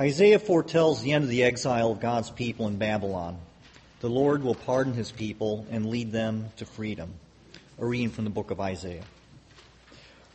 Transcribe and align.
Isaiah 0.00 0.38
foretells 0.38 1.02
the 1.02 1.12
end 1.12 1.24
of 1.24 1.30
the 1.30 1.42
exile 1.42 1.92
of 1.92 2.00
God's 2.00 2.30
people 2.30 2.66
in 2.68 2.78
Babylon. 2.78 3.36
The 4.00 4.08
Lord 4.08 4.42
will 4.42 4.54
pardon 4.54 4.94
his 4.94 5.12
people 5.12 5.66
and 5.70 5.90
lead 5.90 6.10
them 6.10 6.48
to 6.56 6.64
freedom. 6.64 7.12
A 7.78 7.84
reading 7.84 8.08
from 8.08 8.24
the 8.24 8.30
book 8.30 8.50
of 8.50 8.60
Isaiah. 8.60 9.04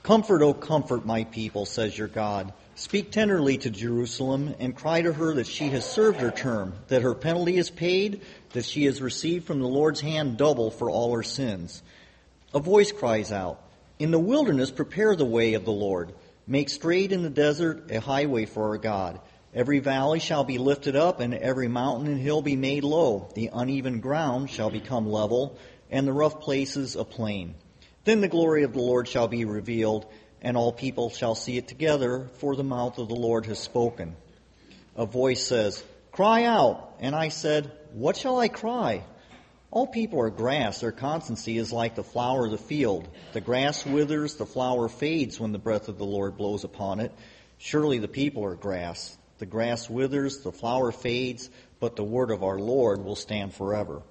Comfort, 0.03 0.43
O 0.43 0.53
comfort 0.53 1.03
my 1.03 1.23
people, 1.23 1.65
says 1.65 1.97
your 1.97 2.07
God. 2.07 2.53
Speak 2.75 3.09
tenderly 3.09 3.57
to 3.57 3.71
Jerusalem 3.71 4.53
and 4.59 4.75
cry 4.75 5.01
to 5.01 5.11
her 5.11 5.33
that 5.33 5.47
she 5.47 5.69
has 5.69 5.83
served 5.83 6.19
her 6.19 6.29
term, 6.29 6.75
that 6.89 7.01
her 7.01 7.15
penalty 7.15 7.57
is 7.57 7.71
paid, 7.71 8.21
that 8.51 8.65
she 8.65 8.85
has 8.85 9.01
received 9.01 9.47
from 9.47 9.61
the 9.61 9.67
Lord's 9.67 10.01
hand 10.01 10.37
double 10.37 10.69
for 10.69 10.91
all 10.91 11.15
her 11.15 11.23
sins. 11.23 11.81
A 12.53 12.59
voice 12.59 12.91
cries 12.91 13.31
out, 13.31 13.63
In 13.97 14.11
the 14.11 14.19
wilderness 14.19 14.69
prepare 14.69 15.15
the 15.15 15.25
way 15.25 15.55
of 15.55 15.65
the 15.65 15.71
Lord. 15.71 16.13
Make 16.45 16.69
straight 16.69 17.11
in 17.11 17.23
the 17.23 17.31
desert 17.31 17.89
a 17.89 17.99
highway 17.99 18.45
for 18.45 18.69
our 18.69 18.77
God. 18.77 19.19
Every 19.55 19.79
valley 19.79 20.19
shall 20.19 20.43
be 20.43 20.57
lifted 20.57 20.97
up, 20.97 21.21
and 21.21 21.33
every 21.33 21.69
mountain 21.69 22.07
and 22.07 22.19
hill 22.19 22.41
be 22.41 22.57
made 22.57 22.83
low. 22.83 23.29
The 23.35 23.51
uneven 23.53 24.01
ground 24.01 24.49
shall 24.49 24.69
become 24.69 25.09
level, 25.09 25.57
and 25.89 26.05
the 26.05 26.11
rough 26.11 26.41
places 26.41 26.97
a 26.97 27.05
plain. 27.05 27.55
Then 28.03 28.19
the 28.19 28.27
glory 28.27 28.63
of 28.63 28.73
the 28.73 28.81
Lord 28.81 29.07
shall 29.07 29.29
be 29.29 29.45
revealed, 29.45 30.07
and 30.41 30.57
all 30.57 30.73
people 30.73 31.09
shall 31.09 31.35
see 31.35 31.57
it 31.57 31.69
together, 31.69 32.27
for 32.39 32.57
the 32.57 32.65
mouth 32.65 32.97
of 32.97 33.07
the 33.07 33.15
Lord 33.15 33.45
has 33.45 33.57
spoken. 33.57 34.17
A 34.97 35.05
voice 35.05 35.45
says, 35.45 35.81
Cry 36.11 36.43
out. 36.43 36.97
And 36.99 37.15
I 37.15 37.29
said, 37.29 37.71
What 37.93 38.17
shall 38.17 38.37
I 38.39 38.49
cry? 38.49 39.03
All 39.71 39.87
people 39.87 40.19
are 40.19 40.29
grass. 40.29 40.81
Their 40.81 40.91
constancy 40.91 41.57
is 41.57 41.71
like 41.71 41.95
the 41.95 42.03
flower 42.03 42.45
of 42.45 42.51
the 42.51 42.57
field. 42.57 43.07
The 43.31 43.41
grass 43.41 43.85
withers, 43.85 44.35
the 44.35 44.45
flower 44.45 44.89
fades 44.89 45.39
when 45.39 45.53
the 45.53 45.59
breath 45.59 45.87
of 45.87 45.97
the 45.97 46.05
Lord 46.05 46.35
blows 46.35 46.65
upon 46.65 46.99
it. 46.99 47.13
Surely 47.57 47.99
the 47.99 48.09
people 48.09 48.43
are 48.43 48.55
grass. 48.55 49.17
The 49.37 49.45
grass 49.45 49.89
withers, 49.89 50.39
the 50.39 50.51
flower 50.51 50.91
fades, 50.91 51.49
but 51.79 51.95
the 51.95 52.03
word 52.03 52.31
of 52.31 52.43
our 52.43 52.57
Lord 52.57 53.03
will 53.03 53.15
stand 53.15 53.53
forever. 53.53 54.01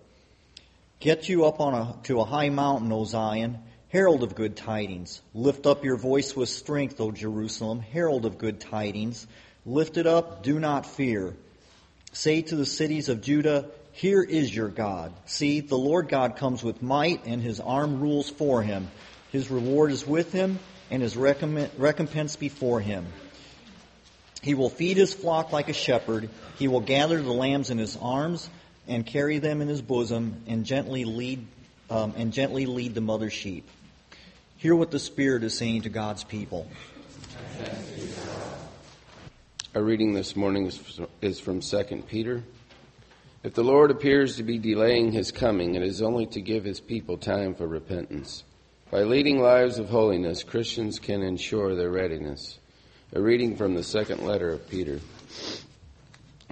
Get 1.00 1.28
you 1.28 1.46
up 1.46 1.60
on 1.60 1.74
a, 1.74 1.96
to 2.04 2.20
a 2.20 2.24
high 2.24 2.50
mountain, 2.50 2.92
O 2.92 3.04
Zion, 3.04 3.58
herald 3.88 4.22
of 4.22 4.34
good 4.34 4.56
tidings. 4.56 5.22
Lift 5.34 5.66
up 5.66 5.84
your 5.84 5.96
voice 5.96 6.36
with 6.36 6.48
strength, 6.48 7.00
O 7.00 7.10
Jerusalem, 7.10 7.80
herald 7.80 8.26
of 8.26 8.38
good 8.38 8.60
tidings. 8.60 9.26
Lift 9.66 9.96
it 9.96 10.06
up, 10.06 10.42
do 10.42 10.58
not 10.58 10.84
fear. 10.84 11.34
Say 12.12 12.42
to 12.42 12.56
the 12.56 12.66
cities 12.66 13.08
of 13.08 13.22
Judah, 13.22 13.70
Here 13.92 14.22
is 14.22 14.54
your 14.54 14.68
God. 14.68 15.12
See, 15.26 15.60
the 15.60 15.78
Lord 15.78 16.08
God 16.08 16.36
comes 16.36 16.62
with 16.62 16.82
might, 16.82 17.24
and 17.26 17.42
his 17.42 17.60
arm 17.60 18.00
rules 18.00 18.28
for 18.28 18.62
him. 18.62 18.88
His 19.32 19.50
reward 19.50 19.90
is 19.90 20.06
with 20.06 20.32
him, 20.32 20.58
and 20.90 21.02
his 21.02 21.16
recompense 21.16 22.36
before 22.36 22.80
him. 22.80 23.06
He 24.44 24.52
will 24.52 24.68
feed 24.68 24.98
his 24.98 25.14
flock 25.14 25.52
like 25.52 25.70
a 25.70 25.72
shepherd. 25.72 26.28
He 26.58 26.68
will 26.68 26.82
gather 26.82 27.22
the 27.22 27.32
lambs 27.32 27.70
in 27.70 27.78
his 27.78 27.96
arms 27.96 28.50
and 28.86 29.06
carry 29.06 29.38
them 29.38 29.62
in 29.62 29.68
his 29.68 29.80
bosom 29.80 30.42
and 30.46 30.66
gently 30.66 31.06
lead 31.06 31.46
um, 31.88 32.12
and 32.18 32.30
gently 32.30 32.66
lead 32.66 32.94
the 32.94 33.00
mother 33.00 33.30
sheep. 33.30 33.66
Hear 34.58 34.74
what 34.74 34.90
the 34.90 34.98
Spirit 34.98 35.44
is 35.44 35.56
saying 35.56 35.82
to 35.82 35.88
God's 35.88 36.24
people. 36.24 36.68
Our 39.74 39.82
reading 39.82 40.12
this 40.12 40.36
morning 40.36 40.70
is 41.22 41.40
from 41.40 41.60
2 41.60 42.04
Peter. 42.06 42.42
If 43.42 43.54
the 43.54 43.64
Lord 43.64 43.90
appears 43.90 44.36
to 44.36 44.42
be 44.42 44.58
delaying 44.58 45.12
his 45.12 45.32
coming, 45.32 45.74
it 45.74 45.82
is 45.82 46.02
only 46.02 46.26
to 46.26 46.42
give 46.42 46.64
his 46.64 46.80
people 46.80 47.16
time 47.16 47.54
for 47.54 47.66
repentance. 47.66 48.44
By 48.90 49.04
leading 49.04 49.40
lives 49.40 49.78
of 49.78 49.88
holiness, 49.88 50.42
Christians 50.42 50.98
can 50.98 51.22
ensure 51.22 51.74
their 51.74 51.90
readiness. 51.90 52.58
A 53.16 53.22
reading 53.22 53.54
from 53.54 53.74
the 53.74 53.84
second 53.84 54.26
letter 54.26 54.50
of 54.50 54.68
Peter. 54.68 54.98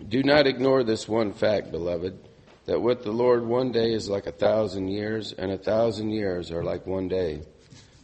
Do 0.09 0.23
not 0.23 0.47
ignore 0.47 0.85
this 0.85 1.09
one 1.09 1.33
fact, 1.33 1.73
beloved, 1.73 2.17
that 2.67 2.81
with 2.81 3.03
the 3.03 3.11
Lord 3.11 3.45
one 3.45 3.73
day 3.73 3.93
is 3.93 4.09
like 4.09 4.29
a 4.29 4.33
thousand 4.33 4.87
years, 4.87 5.33
and 5.33 5.51
a 5.51 5.59
thousand 5.59 6.11
years 6.11 6.53
are 6.53 6.63
like 6.63 6.87
one 6.87 7.09
day. 7.09 7.43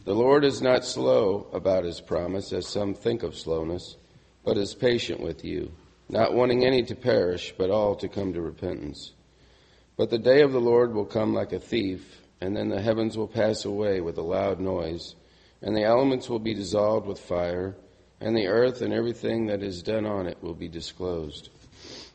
The 0.03 0.13
Lord 0.13 0.43
is 0.43 0.61
not 0.61 0.83
slow 0.83 1.47
about 1.53 1.85
his 1.85 2.01
promise, 2.01 2.51
as 2.51 2.67
some 2.67 2.93
think 2.93 3.23
of 3.23 3.37
slowness, 3.37 3.95
but 4.43 4.57
is 4.57 4.75
patient 4.75 5.21
with 5.21 5.45
you, 5.45 5.71
not 6.09 6.33
wanting 6.33 6.65
any 6.65 6.83
to 6.83 6.95
perish, 6.95 7.53
but 7.57 7.69
all 7.69 7.95
to 7.95 8.09
come 8.09 8.33
to 8.33 8.41
repentance. 8.41 9.13
But 9.95 10.09
the 10.09 10.19
day 10.19 10.41
of 10.41 10.51
the 10.51 10.59
Lord 10.59 10.93
will 10.93 11.05
come 11.05 11.33
like 11.33 11.53
a 11.53 11.61
thief, 11.61 12.21
and 12.41 12.57
then 12.57 12.67
the 12.67 12.81
heavens 12.81 13.17
will 13.17 13.29
pass 13.29 13.63
away 13.63 14.01
with 14.01 14.17
a 14.17 14.21
loud 14.21 14.59
noise, 14.59 15.15
and 15.61 15.77
the 15.77 15.85
elements 15.85 16.27
will 16.27 16.39
be 16.39 16.53
dissolved 16.53 17.07
with 17.07 17.21
fire 17.21 17.77
and 18.21 18.35
the 18.35 18.47
earth 18.47 18.81
and 18.81 18.93
everything 18.93 19.47
that 19.47 19.63
is 19.63 19.81
done 19.81 20.05
on 20.05 20.27
it 20.27 20.37
will 20.41 20.53
be 20.53 20.67
disclosed. 20.67 21.49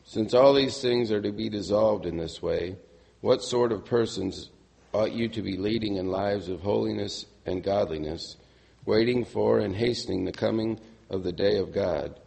Since 0.05 0.33
all 0.33 0.53
these 0.53 0.79
things 0.81 1.11
are 1.11 1.21
to 1.21 1.31
be 1.31 1.49
dissolved 1.49 2.05
in 2.05 2.17
this 2.17 2.41
way, 2.41 2.75
what 3.21 3.41
sort 3.41 3.71
of 3.71 3.85
persons 3.85 4.49
ought 4.93 5.11
you 5.11 5.27
to 5.29 5.41
be 5.41 5.57
leading 5.57 5.95
in 5.95 6.07
lives 6.07 6.47
of 6.47 6.61
holiness 6.61 7.25
and 7.45 7.63
godliness, 7.63 8.37
waiting 8.85 9.25
for 9.25 9.59
and 9.59 9.75
hastening 9.75 10.23
the 10.23 10.31
coming 10.31 10.79
of 11.09 11.23
the 11.23 11.31
day 11.31 11.57
of 11.57 11.73
God, 11.73 12.19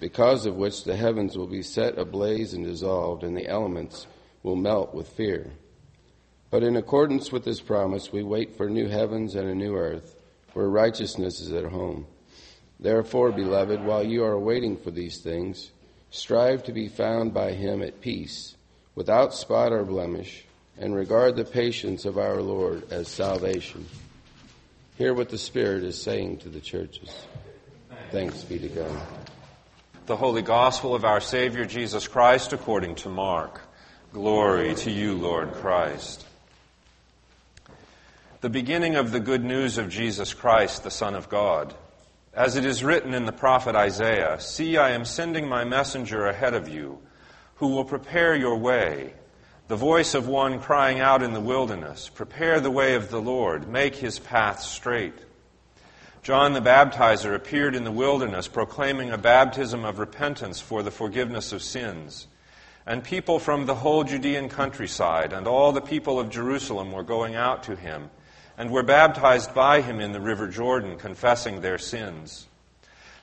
because 0.00 0.46
of 0.46 0.56
which 0.56 0.84
the 0.84 0.96
heavens 0.96 1.36
will 1.36 1.46
be 1.46 1.62
set 1.62 1.98
ablaze 1.98 2.54
and 2.54 2.64
dissolved, 2.64 3.22
and 3.22 3.36
the 3.36 3.48
elements 3.48 4.06
will 4.42 4.56
melt 4.56 4.94
with 4.94 5.08
fear? 5.08 5.52
But 6.50 6.62
in 6.62 6.76
accordance 6.76 7.30
with 7.30 7.44
this 7.44 7.60
promise, 7.60 8.10
we 8.10 8.22
wait 8.22 8.56
for 8.56 8.68
new 8.68 8.88
heavens 8.88 9.34
and 9.34 9.48
a 9.48 9.54
new 9.54 9.76
earth, 9.76 10.16
where 10.54 10.68
righteousness 10.68 11.40
is 11.40 11.52
at 11.52 11.66
home. 11.66 12.06
Therefore, 12.80 13.30
beloved, 13.30 13.84
while 13.84 14.02
you 14.02 14.24
are 14.24 14.38
waiting 14.38 14.76
for 14.76 14.90
these 14.90 15.18
things, 15.18 15.70
strive 16.10 16.64
to 16.64 16.72
be 16.72 16.88
found 16.88 17.34
by 17.34 17.52
him 17.52 17.82
at 17.82 18.00
peace, 18.00 18.56
without 18.94 19.34
spot 19.34 19.70
or 19.72 19.84
blemish, 19.84 20.44
and 20.78 20.94
regard 20.94 21.36
the 21.36 21.44
patience 21.44 22.06
of 22.06 22.16
our 22.16 22.40
Lord 22.40 22.90
as 22.90 23.06
salvation. 23.06 23.86
Hear 24.96 25.12
what 25.12 25.28
the 25.28 25.36
Spirit 25.36 25.84
is 25.84 26.00
saying 26.00 26.38
to 26.38 26.48
the 26.48 26.60
churches. 26.60 27.26
Thanks 28.10 28.42
be 28.44 28.58
to 28.58 28.68
God. 28.68 29.00
The 30.06 30.16
Holy 30.16 30.42
Gospel 30.42 30.94
of 30.94 31.04
our 31.04 31.20
Savior 31.20 31.66
Jesus 31.66 32.08
Christ 32.08 32.54
according 32.54 32.94
to 32.96 33.10
Mark. 33.10 33.60
Glory 34.12 34.74
to 34.76 34.90
you, 34.90 35.14
Lord 35.14 35.52
Christ. 35.52 36.26
The 38.40 38.48
beginning 38.48 38.96
of 38.96 39.12
the 39.12 39.20
good 39.20 39.44
news 39.44 39.76
of 39.76 39.90
Jesus 39.90 40.32
Christ, 40.32 40.82
the 40.82 40.90
Son 40.90 41.14
of 41.14 41.28
God. 41.28 41.74
As 42.32 42.54
it 42.54 42.64
is 42.64 42.84
written 42.84 43.12
in 43.12 43.24
the 43.24 43.32
prophet 43.32 43.74
Isaiah, 43.74 44.38
See, 44.38 44.76
I 44.76 44.90
am 44.90 45.04
sending 45.04 45.48
my 45.48 45.64
messenger 45.64 46.26
ahead 46.26 46.54
of 46.54 46.68
you, 46.68 47.00
who 47.56 47.68
will 47.68 47.84
prepare 47.84 48.36
your 48.36 48.56
way. 48.56 49.14
The 49.66 49.74
voice 49.74 50.14
of 50.14 50.28
one 50.28 50.60
crying 50.60 51.00
out 51.00 51.24
in 51.24 51.32
the 51.32 51.40
wilderness, 51.40 52.08
Prepare 52.08 52.60
the 52.60 52.70
way 52.70 52.94
of 52.94 53.10
the 53.10 53.20
Lord, 53.20 53.68
make 53.68 53.96
his 53.96 54.20
path 54.20 54.60
straight. 54.60 55.18
John 56.22 56.52
the 56.52 56.60
Baptizer 56.60 57.34
appeared 57.34 57.74
in 57.74 57.82
the 57.82 57.90
wilderness 57.90 58.46
proclaiming 58.46 59.10
a 59.10 59.18
baptism 59.18 59.84
of 59.84 59.98
repentance 59.98 60.60
for 60.60 60.84
the 60.84 60.90
forgiveness 60.92 61.52
of 61.52 61.62
sins. 61.62 62.28
And 62.86 63.02
people 63.02 63.40
from 63.40 63.66
the 63.66 63.74
whole 63.74 64.04
Judean 64.04 64.48
countryside 64.48 65.32
and 65.32 65.48
all 65.48 65.72
the 65.72 65.80
people 65.80 66.20
of 66.20 66.30
Jerusalem 66.30 66.92
were 66.92 67.02
going 67.02 67.34
out 67.34 67.64
to 67.64 67.74
him 67.74 68.10
and 68.60 68.70
were 68.70 68.82
baptized 68.82 69.54
by 69.54 69.80
him 69.80 70.00
in 70.00 70.12
the 70.12 70.20
river 70.20 70.46
Jordan, 70.46 70.98
confessing 70.98 71.62
their 71.62 71.78
sins. 71.78 72.46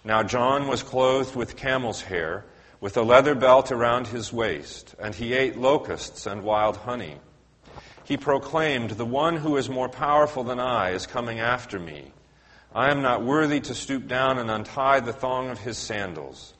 Now 0.03 0.23
John 0.23 0.67
was 0.67 0.81
clothed 0.81 1.35
with 1.35 1.55
camel's 1.55 2.01
hair, 2.01 2.43
with 2.81 2.97
a 2.97 3.03
leather 3.03 3.35
belt 3.35 3.71
around 3.71 4.07
his 4.07 4.33
waist, 4.33 4.95
and 4.97 5.13
he 5.13 5.33
ate 5.33 5.55
locusts 5.55 6.25
and 6.25 6.41
wild 6.41 6.77
honey. 6.77 7.19
He 8.03 8.17
proclaimed, 8.17 8.89
The 8.89 9.05
one 9.05 9.37
who 9.37 9.57
is 9.57 9.69
more 9.69 9.87
powerful 9.87 10.43
than 10.43 10.59
I 10.59 10.93
is 10.93 11.05
coming 11.05 11.39
after 11.39 11.77
me. 11.77 12.11
I 12.73 12.89
am 12.89 13.03
not 13.03 13.21
worthy 13.21 13.59
to 13.59 13.75
stoop 13.75 14.07
down 14.07 14.39
and 14.39 14.49
untie 14.49 15.01
the 15.01 15.13
thong 15.13 15.51
of 15.51 15.59
his 15.59 15.77
sandals. 15.77 16.55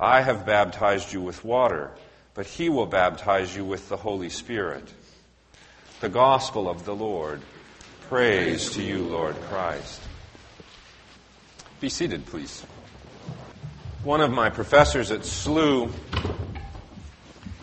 I 0.00 0.22
have 0.22 0.44
baptized 0.44 1.12
you 1.12 1.20
with 1.20 1.44
water, 1.44 1.92
but 2.34 2.46
he 2.46 2.70
will 2.70 2.86
baptize 2.86 3.54
you 3.54 3.64
with 3.64 3.88
the 3.88 3.96
Holy 3.96 4.30
Spirit. 4.30 4.92
The 6.00 6.08
Gospel 6.08 6.68
of 6.68 6.84
the 6.84 6.94
Lord. 6.96 7.40
Praise 8.08 8.70
to 8.74 8.82
you, 8.84 9.02
Lord 9.02 9.34
Christ. 9.48 10.00
Be 11.80 11.88
seated, 11.88 12.24
please. 12.24 12.60
One 14.04 14.20
of 14.20 14.30
my 14.30 14.48
professors 14.48 15.10
at 15.10 15.22
SLU 15.22 15.90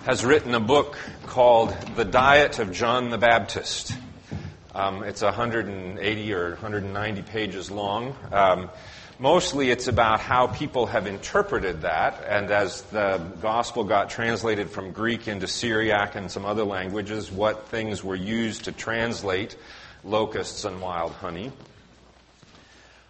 has 0.03 0.25
written 0.25 0.53
a 0.53 0.59
book 0.59 0.97
called 1.27 1.73
The 1.95 2.03
Diet 2.03 2.59
of 2.59 2.73
John 2.73 3.09
the 3.09 3.17
Baptist. 3.17 3.93
Um, 4.75 5.03
it's 5.03 5.21
180 5.21 6.33
or 6.33 6.49
190 6.49 7.21
pages 7.21 7.71
long. 7.71 8.13
Um, 8.33 8.69
mostly 9.19 9.71
it's 9.71 9.87
about 9.87 10.19
how 10.19 10.47
people 10.47 10.87
have 10.87 11.07
interpreted 11.07 11.83
that, 11.83 12.21
and 12.27 12.51
as 12.51 12.81
the 12.81 13.19
gospel 13.41 13.85
got 13.85 14.09
translated 14.09 14.69
from 14.69 14.91
Greek 14.91 15.29
into 15.29 15.47
Syriac 15.47 16.15
and 16.15 16.29
some 16.29 16.43
other 16.43 16.65
languages, 16.65 17.31
what 17.31 17.69
things 17.69 18.03
were 18.03 18.13
used 18.13 18.65
to 18.65 18.73
translate 18.73 19.55
locusts 20.03 20.65
and 20.65 20.81
wild 20.81 21.13
honey. 21.13 21.51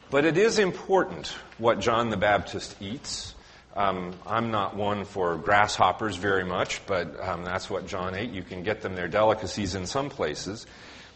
But 0.09 0.25
it 0.25 0.37
is 0.37 0.59
important 0.59 1.27
what 1.57 1.79
John 1.79 2.09
the 2.09 2.17
Baptist 2.17 2.75
eats. 2.79 3.33
Um, 3.75 4.13
I'm 4.27 4.51
not 4.51 4.75
one 4.75 5.05
for 5.05 5.35
grasshoppers 5.37 6.15
very 6.15 6.43
much, 6.43 6.85
but 6.85 7.19
um, 7.19 7.43
that's 7.43 7.69
what 7.69 7.87
John 7.87 8.13
ate. 8.13 8.29
You 8.29 8.43
can 8.43 8.61
get 8.61 8.81
them, 8.81 8.95
their 8.95 9.07
delicacies 9.07 9.73
in 9.73 9.87
some 9.87 10.09
places. 10.09 10.67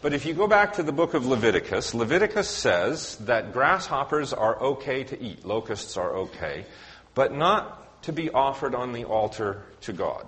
But 0.02 0.12
if 0.12 0.26
you 0.26 0.34
go 0.34 0.48
back 0.48 0.74
to 0.74 0.82
the 0.82 0.92
book 0.92 1.14
of 1.14 1.26
Leviticus, 1.26 1.94
Leviticus 1.94 2.48
says 2.48 3.16
that 3.18 3.52
grasshoppers 3.52 4.32
are 4.32 4.60
okay 4.60 5.04
to 5.04 5.20
eat, 5.20 5.44
locusts 5.44 5.96
are 5.96 6.16
okay, 6.16 6.66
but 7.14 7.32
not 7.32 8.02
to 8.02 8.12
be 8.12 8.30
offered 8.30 8.74
on 8.74 8.92
the 8.92 9.04
altar 9.04 9.62
to 9.82 9.92
God. 9.92 10.26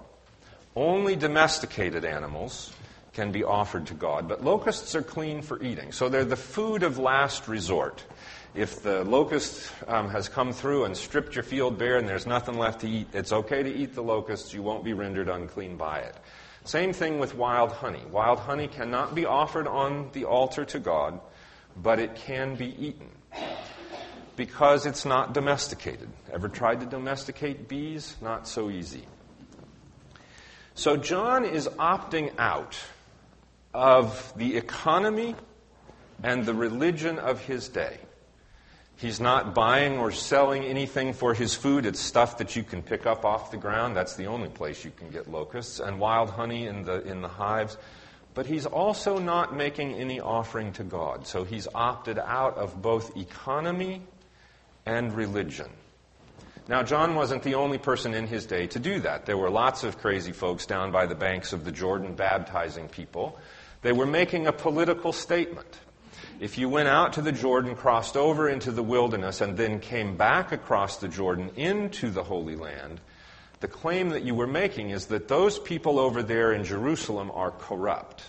Only 0.74 1.16
domesticated 1.16 2.04
animals 2.04 2.72
can 3.12 3.32
be 3.32 3.42
offered 3.44 3.86
to 3.86 3.94
God, 3.94 4.28
but 4.28 4.44
locusts 4.44 4.94
are 4.94 5.02
clean 5.02 5.42
for 5.42 5.62
eating. 5.62 5.92
So 5.92 6.08
they're 6.08 6.24
the 6.24 6.36
food 6.36 6.82
of 6.82 6.98
last 6.98 7.48
resort. 7.48 8.04
If 8.54 8.82
the 8.82 9.04
locust 9.04 9.72
um, 9.86 10.10
has 10.10 10.28
come 10.28 10.52
through 10.52 10.84
and 10.84 10.96
stripped 10.96 11.34
your 11.34 11.44
field 11.44 11.78
bare 11.78 11.96
and 11.96 12.08
there's 12.08 12.26
nothing 12.26 12.58
left 12.58 12.80
to 12.80 12.88
eat, 12.88 13.08
it's 13.12 13.32
okay 13.32 13.62
to 13.62 13.72
eat 13.72 13.94
the 13.94 14.02
locusts. 14.02 14.52
You 14.52 14.62
won't 14.62 14.84
be 14.84 14.92
rendered 14.92 15.28
unclean 15.28 15.76
by 15.76 16.00
it. 16.00 16.16
Same 16.64 16.92
thing 16.92 17.18
with 17.18 17.34
wild 17.34 17.72
honey. 17.72 18.02
Wild 18.10 18.38
honey 18.38 18.68
cannot 18.68 19.14
be 19.14 19.24
offered 19.24 19.66
on 19.66 20.10
the 20.12 20.24
altar 20.24 20.64
to 20.66 20.78
God, 20.78 21.20
but 21.76 21.98
it 21.98 22.14
can 22.14 22.54
be 22.54 22.74
eaten 22.78 23.08
because 24.36 24.86
it's 24.86 25.04
not 25.04 25.32
domesticated. 25.32 26.08
Ever 26.32 26.48
tried 26.48 26.80
to 26.80 26.86
domesticate 26.86 27.68
bees? 27.68 28.16
Not 28.20 28.46
so 28.48 28.70
easy. 28.70 29.04
So 30.74 30.96
John 30.96 31.44
is 31.44 31.68
opting 31.78 32.32
out 32.38 32.78
of 33.72 34.32
the 34.36 34.56
economy 34.56 35.34
and 36.22 36.44
the 36.44 36.54
religion 36.54 37.18
of 37.18 37.40
his 37.40 37.68
day. 37.68 37.98
He's 38.96 39.18
not 39.18 39.54
buying 39.54 39.98
or 39.98 40.12
selling 40.12 40.62
anything 40.64 41.14
for 41.14 41.32
his 41.32 41.54
food. 41.54 41.86
It's 41.86 41.98
stuff 41.98 42.36
that 42.36 42.54
you 42.54 42.62
can 42.62 42.82
pick 42.82 43.06
up 43.06 43.24
off 43.24 43.50
the 43.50 43.56
ground. 43.56 43.96
That's 43.96 44.14
the 44.14 44.26
only 44.26 44.50
place 44.50 44.84
you 44.84 44.90
can 44.90 45.08
get 45.08 45.30
locusts 45.30 45.80
and 45.80 45.98
wild 45.98 46.28
honey 46.28 46.66
in 46.66 46.82
the, 46.84 47.02
in 47.04 47.22
the 47.22 47.28
hives. 47.28 47.78
But 48.34 48.44
he's 48.44 48.66
also 48.66 49.18
not 49.18 49.56
making 49.56 49.94
any 49.94 50.20
offering 50.20 50.72
to 50.74 50.84
God. 50.84 51.26
So 51.26 51.44
he's 51.44 51.66
opted 51.74 52.18
out 52.18 52.58
of 52.58 52.82
both 52.82 53.16
economy 53.16 54.02
and 54.84 55.14
religion. 55.14 55.70
Now, 56.70 56.84
John 56.84 57.16
wasn't 57.16 57.42
the 57.42 57.56
only 57.56 57.78
person 57.78 58.14
in 58.14 58.28
his 58.28 58.46
day 58.46 58.68
to 58.68 58.78
do 58.78 59.00
that. 59.00 59.26
There 59.26 59.36
were 59.36 59.50
lots 59.50 59.82
of 59.82 59.98
crazy 59.98 60.30
folks 60.30 60.66
down 60.66 60.92
by 60.92 61.06
the 61.06 61.16
banks 61.16 61.52
of 61.52 61.64
the 61.64 61.72
Jordan 61.72 62.14
baptizing 62.14 62.86
people. 62.86 63.36
They 63.82 63.90
were 63.90 64.06
making 64.06 64.46
a 64.46 64.52
political 64.52 65.12
statement. 65.12 65.80
If 66.38 66.58
you 66.58 66.68
went 66.68 66.86
out 66.86 67.14
to 67.14 67.22
the 67.22 67.32
Jordan, 67.32 67.74
crossed 67.74 68.16
over 68.16 68.48
into 68.48 68.70
the 68.70 68.84
wilderness, 68.84 69.40
and 69.40 69.56
then 69.56 69.80
came 69.80 70.16
back 70.16 70.52
across 70.52 70.98
the 70.98 71.08
Jordan 71.08 71.50
into 71.56 72.08
the 72.08 72.22
Holy 72.22 72.54
Land, 72.54 73.00
the 73.58 73.66
claim 73.66 74.10
that 74.10 74.22
you 74.22 74.36
were 74.36 74.46
making 74.46 74.90
is 74.90 75.06
that 75.06 75.26
those 75.26 75.58
people 75.58 75.98
over 75.98 76.22
there 76.22 76.52
in 76.52 76.62
Jerusalem 76.62 77.32
are 77.34 77.50
corrupt. 77.50 78.22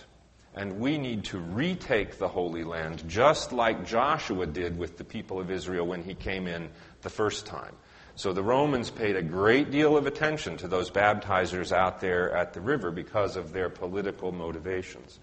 And 0.56 0.80
we 0.80 0.98
need 0.98 1.26
to 1.26 1.38
retake 1.38 2.18
the 2.18 2.26
Holy 2.26 2.64
Land 2.64 3.08
just 3.08 3.52
like 3.52 3.86
Joshua 3.86 4.46
did 4.46 4.76
with 4.76 4.98
the 4.98 5.04
people 5.04 5.38
of 5.38 5.48
Israel 5.48 5.86
when 5.86 6.02
he 6.02 6.14
came 6.14 6.48
in 6.48 6.70
the 7.02 7.08
first 7.08 7.46
time. 7.46 7.76
So 8.14 8.32
the 8.32 8.42
Romans 8.42 8.90
paid 8.90 9.16
a 9.16 9.22
great 9.22 9.70
deal 9.70 9.96
of 9.96 10.06
attention 10.06 10.56
to 10.58 10.68
those 10.68 10.90
baptizers 10.90 11.72
out 11.72 12.00
there 12.00 12.30
at 12.36 12.52
the 12.52 12.60
river 12.60 12.90
because 12.90 13.36
of 13.36 13.52
their 13.52 13.70
political 13.70 14.32
motivations. 14.32 15.18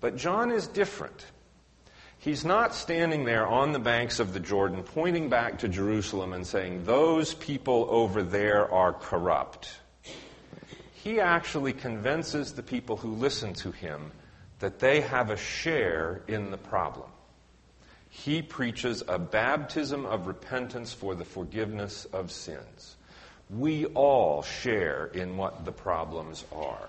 But 0.00 0.16
John 0.16 0.50
is 0.50 0.66
different. 0.66 1.26
He's 2.18 2.44
not 2.44 2.74
standing 2.74 3.24
there 3.24 3.46
on 3.46 3.72
the 3.72 3.78
banks 3.78 4.18
of 4.18 4.32
the 4.32 4.40
Jordan 4.40 4.82
pointing 4.82 5.28
back 5.28 5.58
to 5.58 5.68
Jerusalem 5.68 6.32
and 6.32 6.46
saying, 6.46 6.84
Those 6.84 7.34
people 7.34 7.86
over 7.90 8.22
there 8.22 8.72
are 8.72 8.94
corrupt. 8.94 9.76
He 10.94 11.20
actually 11.20 11.74
convinces 11.74 12.52
the 12.52 12.62
people 12.62 12.96
who 12.96 13.12
listen 13.12 13.52
to 13.54 13.70
him 13.72 14.10
that 14.60 14.78
they 14.78 15.02
have 15.02 15.28
a 15.28 15.36
share 15.36 16.22
in 16.26 16.50
the 16.50 16.56
problem. 16.56 17.10
He 18.14 18.42
preaches 18.42 19.02
a 19.08 19.18
baptism 19.18 20.06
of 20.06 20.28
repentance 20.28 20.92
for 20.92 21.16
the 21.16 21.24
forgiveness 21.24 22.06
of 22.12 22.30
sins. 22.30 22.96
We 23.50 23.86
all 23.86 24.42
share 24.42 25.06
in 25.06 25.36
what 25.36 25.64
the 25.64 25.72
problems 25.72 26.44
are. 26.54 26.88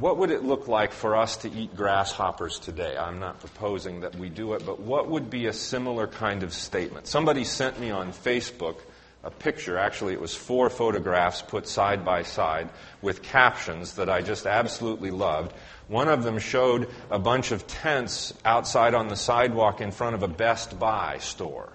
What 0.00 0.18
would 0.18 0.32
it 0.32 0.42
look 0.42 0.66
like 0.66 0.92
for 0.92 1.14
us 1.14 1.36
to 1.38 1.50
eat 1.50 1.76
grasshoppers 1.76 2.58
today? 2.58 2.96
I'm 2.96 3.20
not 3.20 3.38
proposing 3.38 4.00
that 4.00 4.16
we 4.16 4.28
do 4.28 4.54
it, 4.54 4.66
but 4.66 4.80
what 4.80 5.08
would 5.08 5.30
be 5.30 5.46
a 5.46 5.52
similar 5.52 6.08
kind 6.08 6.42
of 6.42 6.52
statement? 6.52 7.06
Somebody 7.06 7.44
sent 7.44 7.78
me 7.78 7.92
on 7.92 8.12
Facebook 8.12 8.80
a 9.24 9.30
picture. 9.30 9.78
Actually, 9.78 10.12
it 10.12 10.20
was 10.20 10.34
four 10.34 10.70
photographs 10.70 11.42
put 11.42 11.66
side 11.66 12.04
by 12.04 12.22
side 12.22 12.68
with 13.02 13.22
captions 13.22 13.94
that 13.94 14.08
I 14.08 14.20
just 14.20 14.46
absolutely 14.46 15.10
loved. 15.10 15.52
One 15.88 16.08
of 16.08 16.22
them 16.22 16.38
showed 16.38 16.88
a 17.10 17.18
bunch 17.18 17.50
of 17.50 17.66
tents 17.66 18.34
outside 18.44 18.94
on 18.94 19.08
the 19.08 19.16
sidewalk 19.16 19.80
in 19.80 19.90
front 19.90 20.14
of 20.14 20.22
a 20.22 20.28
Best 20.28 20.78
Buy 20.78 21.18
store. 21.18 21.72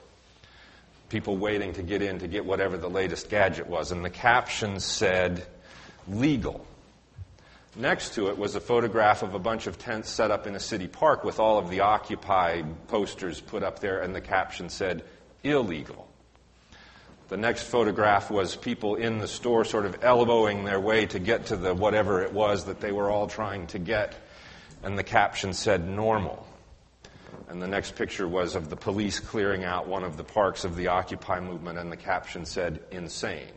People 1.10 1.38
waiting 1.38 1.74
to 1.74 1.84
get 1.84 2.02
in 2.02 2.20
to 2.20 2.28
get 2.28 2.46
whatever 2.46 2.78
the 2.78 2.90
latest 2.90 3.30
gadget 3.30 3.68
was. 3.68 3.92
And 3.92 4.06
the 4.06 4.10
caption 4.12 4.80
said, 4.80 5.46
legal. 6.08 6.66
Next 7.76 8.16
to 8.16 8.30
it 8.30 8.38
was 8.38 8.56
a 8.56 8.60
photograph 8.60 9.22
of 9.22 9.36
a 9.36 9.40
bunch 9.40 9.68
of 9.68 9.78
tents 9.78 10.10
set 10.10 10.32
up 10.32 10.48
in 10.48 10.56
a 10.56 10.60
city 10.60 10.88
park 10.88 11.24
with 11.24 11.40
all 11.40 11.58
of 11.60 11.70
the 11.70 11.82
Occupy 11.82 12.64
posters 12.88 13.42
put 13.42 13.64
up 13.64 13.80
there, 13.80 14.02
and 14.02 14.14
the 14.14 14.22
caption 14.22 14.70
said, 14.70 15.04
illegal. 15.44 16.09
The 17.30 17.38
next 17.38 17.64
photograph 17.64 18.32
was 18.32 18.56
people 18.56 18.96
in 18.96 19.20
the 19.20 19.28
store 19.28 19.64
sort 19.64 19.86
of 19.86 20.04
elbowing 20.04 20.66
their 20.66 20.80
way 20.80 21.06
to 21.06 21.20
get 21.20 21.46
to 21.48 21.58
the 21.58 21.76
whatever 21.76 22.24
it 22.24 22.34
was 22.34 22.66
that 22.66 22.82
they 22.82 22.92
were 22.92 23.12
all 23.12 23.28
trying 23.28 23.68
to 23.68 23.78
get, 23.78 24.16
and 24.82 24.98
the 24.98 25.04
caption 25.04 25.54
said, 25.54 25.88
normal. 25.88 26.48
And 27.48 27.62
the 27.62 27.68
next 27.68 27.96
picture 27.96 28.28
was 28.28 28.56
of 28.56 28.72
the 28.72 28.76
police 28.76 29.20
clearing 29.20 29.64
out 29.64 29.88
one 29.88 30.04
of 30.04 30.18
the 30.18 30.24
parks 30.24 30.64
of 30.64 30.76
the 30.76 30.88
Occupy 30.88 31.40
movement, 31.40 31.78
and 31.78 31.92
the 31.92 31.98
caption 31.98 32.46
said, 32.46 32.80
insane. 32.90 33.54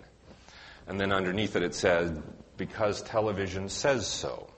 And 0.86 1.00
then 1.00 1.10
underneath 1.10 1.56
it, 1.56 1.62
it 1.62 1.74
said, 1.74 2.22
because 2.58 3.00
television 3.00 3.70
says 3.70 4.06
so. 4.06 4.50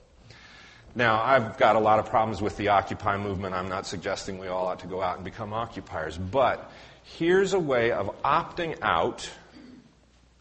Now, 0.93 1.21
I've 1.21 1.57
got 1.57 1.77
a 1.77 1.79
lot 1.79 1.99
of 1.99 2.05
problems 2.09 2.41
with 2.41 2.57
the 2.57 2.69
Occupy 2.69 3.17
movement. 3.17 3.53
I'm 3.53 3.69
not 3.69 3.85
suggesting 3.85 4.39
we 4.39 4.47
all 4.47 4.65
ought 4.67 4.79
to 4.79 4.87
go 4.87 5.01
out 5.01 5.15
and 5.15 5.23
become 5.23 5.53
occupiers. 5.53 6.17
But 6.17 6.71
here's 7.17 7.53
a 7.53 7.59
way 7.59 7.91
of 7.91 8.13
opting 8.23 8.77
out, 8.81 9.29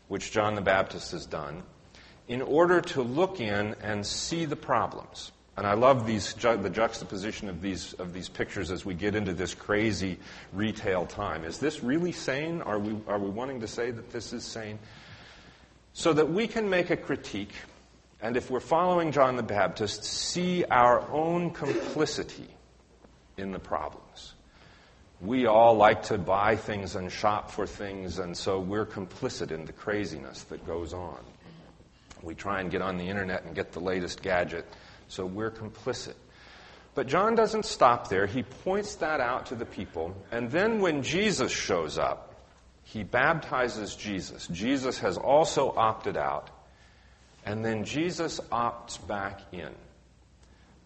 which 0.09 0.33
John 0.33 0.55
the 0.55 0.61
Baptist 0.61 1.13
has 1.13 1.27
done, 1.27 1.63
in 2.27 2.43
order 2.43 2.81
to 2.81 3.03
look 3.03 3.41
in 3.41 3.77
and 3.83 4.05
see 4.05 4.45
the 4.45 4.57
problems. 4.57 5.31
And 5.57 5.67
I 5.67 5.75
love 5.75 6.05
these, 6.05 6.35
the 6.35 6.71
juxtaposition 6.71 7.49
of 7.49 7.63
these, 7.63 7.93
of 7.95 8.13
these 8.13 8.29
pictures 8.29 8.73
as 8.73 8.85
we 8.85 8.95
get 8.95 9.15
into 9.15 9.33
this 9.33 9.55
crazy 9.55 10.19
retail 10.53 11.07
time. 11.07 11.45
Is 11.45 11.59
this 11.59 11.85
really 11.85 12.11
sane? 12.11 12.61
Are 12.63 12.79
we, 12.79 12.97
are 13.07 13.21
we 13.21 13.31
wanting 13.31 13.61
to 13.61 13.69
say 13.69 13.93
that 13.93 14.11
this 14.11 14.33
is 14.33 14.43
sane? 14.43 14.81
so 15.95 16.13
that 16.13 16.31
we 16.31 16.47
can 16.47 16.69
make 16.69 16.91
a 16.91 16.97
critique, 16.97 17.55
and 18.21 18.37
if 18.37 18.51
we're 18.51 18.61
following 18.61 19.13
John 19.13 19.37
the 19.37 19.43
Baptist, 19.43 20.05
see 20.05 20.65
our 20.65 21.09
own 21.11 21.51
complicity 21.51 22.49
in 23.37 23.53
the 23.53 23.61
problems. 23.61 24.35
We 25.21 25.47
all 25.47 25.75
like 25.75 26.03
to 26.05 26.19
buy 26.19 26.57
things 26.57 26.97
and 26.97 27.11
shop 27.11 27.51
for 27.51 27.67
things, 27.67 28.19
and 28.19 28.37
so 28.37 28.61
we're 28.61 28.87
complicit 28.87 29.51
in 29.51 29.65
the 29.65 29.73
craziness 29.73 30.43
that 30.45 30.67
goes 30.67 30.93
on. 30.93 31.19
We 32.23 32.35
try 32.35 32.61
and 32.61 32.71
get 32.71 32.83
on 32.83 32.97
the 32.97 33.09
internet 33.09 33.45
and 33.45 33.55
get 33.55 33.73
the 33.73 33.81
latest 33.81 34.23
gadget, 34.23 34.67
so 35.09 35.25
we're 35.25 35.51
complicit. 35.51 36.15
But 36.95 37.07
John 37.07 37.35
doesn't 37.35 37.65
stop 37.65 38.09
there. 38.09 38.27
He 38.27 38.43
points 38.43 38.97
that 38.97 39.21
out 39.21 39.47
to 39.47 39.55
the 39.55 39.67
people, 39.67 40.15
and 40.31 40.51
then 40.51 40.81
when 40.81 41.03
Jesus 41.03 41.53
shows 41.53 41.99
up, 41.99 42.35
he 42.83 43.03
baptizes 43.03 43.97
Jesus. 43.97 44.47
Jesus 44.49 44.99
has 44.99 45.17
also 45.17 45.73
opted 45.77 46.17
out, 46.17 46.51
and 47.47 47.65
then 47.65 47.85
Jesus 47.85 48.41
opts 48.53 49.05
back 49.07 49.41
in. 49.53 49.71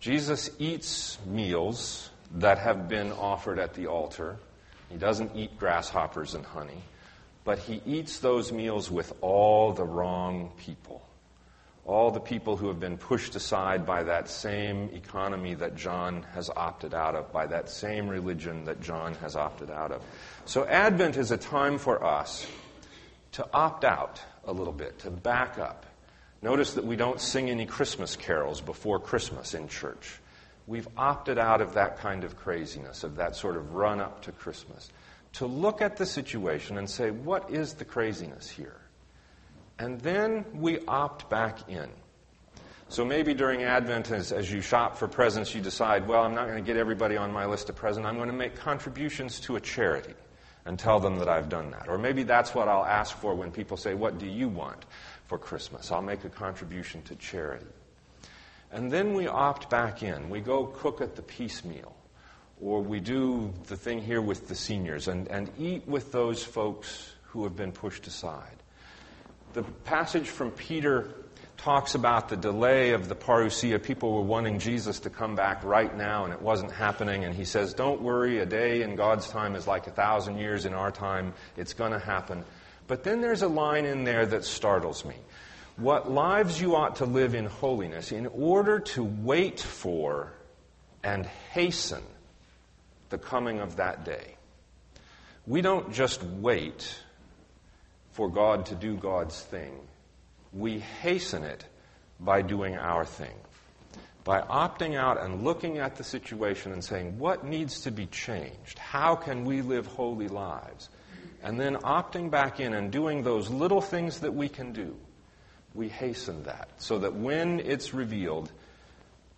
Jesus 0.01 0.51
eats 0.59 1.19
meals 1.27 2.11
that 2.37 2.59
have 2.59 2.89
been 2.89 3.13
offered 3.13 3.59
at 3.59 3.75
the 3.75 3.87
altar. 3.87 4.37
He 4.91 4.97
doesn't 4.97 5.35
eat 5.35 5.59
grasshoppers 5.59 6.35
and 6.35 6.45
honey, 6.45 6.83
but 7.45 7.59
he 7.59 7.83
eats 7.87 8.19
those 8.19 8.53
meals 8.53 8.91
with 8.91 9.13
all 9.21 9.73
the 9.73 9.85
wrong 9.85 10.53
people 10.59 11.03
all 11.89 12.11
the 12.11 12.21
people 12.21 12.55
who 12.55 12.69
have 12.69 12.79
been 12.79 12.99
pushed 12.99 13.35
aside 13.35 13.87
by 13.87 14.03
that 14.03 14.29
same 14.29 14.91
economy 14.93 15.55
that 15.55 15.75
John 15.75 16.23
has 16.35 16.51
opted 16.55 16.93
out 16.93 17.15
of, 17.15 17.33
by 17.33 17.47
that 17.47 17.71
same 17.71 18.09
religion 18.09 18.67
that 18.67 18.83
John 18.83 19.15
has 19.15 19.35
opted 19.35 19.71
out 19.71 19.91
of. 19.91 20.03
So 20.45 20.67
Advent 20.67 21.17
is 21.17 21.31
a 21.31 21.39
time 21.39 21.79
for 21.79 22.05
us 22.05 22.47
to 23.33 23.49
opt 23.55 23.85
out 23.85 24.21
a 24.45 24.53
little 24.53 24.73
bit, 24.73 24.99
to 25.01 25.11
back 25.11 25.59
up. 25.59 25.87
Notice 26.43 26.75
that 26.75 26.85
we 26.85 26.95
don't 26.95 27.21
sing 27.23 27.49
any 27.49 27.65
Christmas 27.65 28.17
carols 28.17 28.61
before 28.61 29.01
Christmas 29.01 29.55
in 29.55 29.67
church. 29.67 30.21
We've 30.69 30.89
opted 30.99 31.39
out 31.39 31.63
of 31.63 31.73
that 31.75 31.99
kind 31.99 32.25
of 32.25 32.37
craziness, 32.37 33.03
of 33.03 33.17
that 33.17 33.35
sort 33.35 33.57
of 33.57 33.75
run 33.75 34.01
up 34.01 34.21
to 34.23 34.33
Christmas, 34.33 34.91
to 35.33 35.47
look 35.47 35.81
at 35.81 35.97
the 35.97 36.05
situation 36.05 36.77
and 36.77 36.89
say, 36.89 37.11
what 37.11 37.51
is 37.51 37.73
the 37.73 37.87
craziness 37.87 38.51
here? 38.51 38.77
And 39.79 39.99
then 40.03 40.45
we 40.53 40.85
opt 40.87 41.31
back 41.31 41.71
in. 41.71 41.89
So 42.91 43.03
maybe 43.03 43.33
during 43.33 43.63
Advent, 43.63 44.11
as, 44.11 44.31
as 44.31 44.53
you 44.53 44.61
shop 44.61 44.99
for 44.99 45.09
presents, 45.09 45.55
you 45.55 45.63
decide, 45.63 46.07
well, 46.07 46.23
I'm 46.23 46.35
not 46.35 46.47
going 46.47 46.63
to 46.63 46.67
get 46.67 46.77
everybody 46.77 47.17
on 47.17 47.33
my 47.33 47.47
list 47.47 47.71
of 47.71 47.77
presents. 47.77 48.07
I'm 48.07 48.17
going 48.17 48.29
to 48.29 48.35
make 48.35 48.55
contributions 48.55 49.41
to 49.41 49.57
a 49.57 49.61
charity 49.61 50.15
and 50.67 50.79
tell 50.79 51.01
them 51.01 51.19
that 51.19 51.29
I've 51.29 51.49
done 51.49 51.71
that. 51.71 51.89
Or 51.89 51.97
maybe 51.97 52.25
that's 52.25 52.55
what 52.55 52.69
I'll 52.69 52.85
ask 52.85 53.17
for 53.17 53.35
when 53.35 53.51
people 53.51 53.79
say, 53.79 53.95
What 53.95 54.19
do 54.19 54.27
you 54.27 54.49
want 54.49 54.85
for 55.27 55.39
Christmas? 55.39 55.91
I'll 55.91 56.03
make 56.03 56.25
a 56.25 56.29
contribution 56.29 57.01
to 57.03 57.15
charity. 57.17 57.67
And 58.71 58.91
then 58.91 59.15
we 59.15 59.27
opt 59.27 59.71
back 59.71 60.03
in. 60.03 60.29
We 60.29 60.41
go 60.41 60.67
cook 60.67 61.01
at 61.01 61.17
the 61.17 61.23
piecemeal. 61.23 61.95
Or 62.61 62.83
we 62.83 63.01
do 63.01 63.53
the 63.69 63.77
thing 63.77 64.03
here 64.03 64.21
with 64.21 64.49
the 64.49 64.55
seniors 64.55 65.09
and, 65.09 65.29
and 65.29 65.51
eat 65.59 65.87
with 65.87 66.11
those 66.11 66.43
folks 66.43 67.13
who 67.23 67.45
have 67.45 67.57
been 67.57 67.73
pushed 67.73 68.07
aside. 68.07 68.57
The 69.53 69.63
passage 69.63 70.29
from 70.29 70.51
Peter 70.51 71.15
talks 71.57 71.95
about 71.95 72.29
the 72.29 72.37
delay 72.37 72.91
of 72.91 73.09
the 73.09 73.15
parousia. 73.15 73.83
People 73.83 74.13
were 74.13 74.23
wanting 74.23 74.59
Jesus 74.59 75.01
to 75.01 75.11
come 75.11 75.35
back 75.35 75.63
right 75.65 75.95
now, 75.97 76.25
and 76.25 76.33
it 76.33 76.41
wasn't 76.41 76.73
happening. 76.73 77.25
And 77.25 77.35
he 77.35 77.45
says, 77.45 77.75
Don't 77.75 78.03
worry, 78.03 78.39
a 78.39 78.47
day 78.47 78.83
in 78.83 78.97
God's 78.97 79.29
time 79.29 79.55
is 79.55 79.67
like 79.67 79.87
a 79.87 79.91
thousand 79.91 80.39
years 80.39 80.67
in 80.67 80.75
our 80.75 80.91
time. 80.91 81.35
It's 81.57 81.75
going 81.75 81.93
to 81.93 81.99
happen. 81.99 82.45
But 82.87 83.05
then 83.05 83.21
there's 83.21 83.43
a 83.43 83.49
line 83.49 83.85
in 83.85 84.05
there 84.05 84.27
that 84.27 84.45
startles 84.45 85.05
me. 85.05 85.17
What 85.79 86.11
lives 86.11 86.61
you 86.61 86.77
ought 86.77 86.97
to 86.97 87.07
live 87.07 87.35
in 87.35 87.47
holiness 87.47 88.13
in 88.13 88.27
order 88.27 88.81
to 88.81 89.03
wait 89.03 89.61
for 89.61 90.33
and 91.03 91.25
hasten 91.53 92.03
the 93.09 93.19
coming 93.19 93.61
of 93.61 93.77
that 93.77 94.05
day. 94.05 94.37
We 95.47 95.63
don't 95.63 95.95
just 95.95 96.23
wait 96.23 97.01
for 98.11 98.29
God 98.29 98.67
to 98.67 98.75
do 98.75 98.97
God's 98.97 99.41
thing 99.41 99.79
we 100.53 100.79
hasten 100.79 101.45
it 101.45 101.65
by 102.21 102.43
doing 102.43 102.77
our 102.77 103.05
thing. 103.05 103.35
By 104.25 104.41
opting 104.43 104.97
out 104.97 105.23
and 105.23 105.45
looking 105.45 105.79
at 105.79 105.97
the 105.97 106.05
situation 106.05 106.73
and 106.73 106.85
saying, 106.85 107.19
what 107.19 107.45
needs 107.45 107.81
to 107.83 107.91
be 107.91 108.07
changed? 108.07 108.79
How 108.79 109.15
can 109.15 109.45
we 109.45 109.63
live 109.63 109.87
holy 109.87 110.29
lives? 110.29 110.91
And 111.43 111.59
then 111.59 111.77
opting 111.77 112.31
back 112.31 112.61
in 112.61 112.75
and 112.75 112.91
doing 112.91 113.23
those 113.23 113.49
little 113.49 113.81
things 113.81 114.21
that 114.21 114.35
we 114.35 114.49
can 114.49 114.73
do, 114.73 114.97
we 115.75 115.89
hasten 115.89 116.43
that 116.45 116.69
so 116.79 116.99
that 116.99 117.15
when 117.15 117.61
it's 117.61 117.95
revealed, 117.95 118.51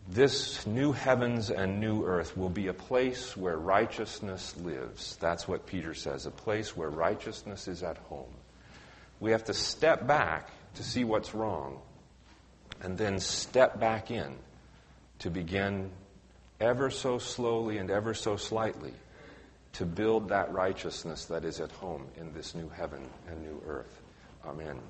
this 0.09 0.67
new 0.67 0.93
heavens 0.93 1.51
and 1.51 1.81
new 1.81 2.05
earth 2.05 2.37
will 2.37 2.49
be 2.49 2.67
a 2.67 2.75
place 2.75 3.37
where 3.37 3.57
righteousness 3.57 4.57
lives. 4.57 5.17
That's 5.21 5.47
what 5.47 5.67
Peter 5.67 5.95
says, 5.95 6.27
a 6.27 6.31
place 6.31 6.77
where 6.77 6.91
righteousness 6.91 7.69
is 7.69 7.83
at 7.83 7.99
home. 8.09 8.33
We 9.21 9.33
have 9.33 9.45
to 9.45 9.55
step 9.55 10.07
back 10.07 10.51
to 10.75 10.83
see 10.83 11.05
what's 11.05 11.35
wrong, 11.35 11.81
and 12.83 12.97
then 12.97 13.21
step 13.21 13.79
back 13.79 14.11
in 14.11 14.37
to 15.19 15.31
begin 15.31 15.91
ever 16.61 16.91
so 16.91 17.19
slowly 17.19 17.79
and 17.79 17.91
ever 17.91 18.15
so 18.15 18.37
slightly 18.37 18.93
to 19.75 19.87
build 19.87 20.29
that 20.31 20.53
righteousness 20.53 21.27
that 21.27 21.45
is 21.45 21.61
at 21.61 21.71
home 21.73 22.07
in 22.17 22.33
this 22.33 22.55
new 22.55 22.69
heaven 22.69 23.07
and 23.29 23.43
new 23.43 23.63
earth. 23.67 24.01
Amen. 24.45 24.81